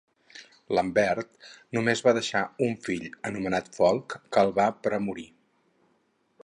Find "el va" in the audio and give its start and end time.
4.47-4.69